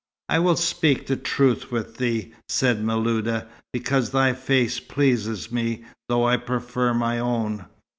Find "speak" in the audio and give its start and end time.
0.55-1.05